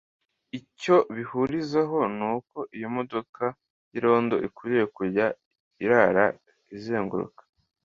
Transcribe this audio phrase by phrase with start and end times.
[0.59, 3.43] Icyo bahurizaho ni uko iyo modoka
[3.91, 5.25] y’irondo ikwiye kujya
[5.83, 6.25] irara
[6.75, 7.41] izenguruka